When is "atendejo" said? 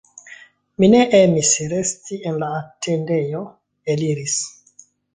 2.65-3.45